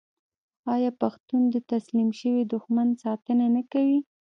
آیا 0.73 0.91
پښتون 1.01 1.41
د 1.53 1.55
تسلیم 1.71 2.09
شوي 2.19 2.43
دښمن 2.53 2.87
ساتنه 3.03 3.45
نه 3.55 3.63
کوي؟ 3.71 3.99